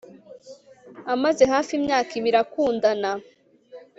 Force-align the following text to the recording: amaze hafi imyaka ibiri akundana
amaze 1.13 1.43
hafi 1.53 1.71
imyaka 1.79 2.11
ibiri 2.19 2.37
akundana 2.43 3.11